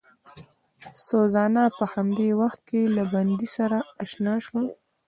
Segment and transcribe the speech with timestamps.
[1.07, 4.61] سوزانا په همدې وخت کې له بندي سره اشنا شوه.